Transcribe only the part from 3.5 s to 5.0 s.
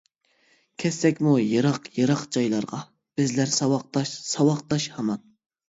ساۋاقداش، ساۋاقداش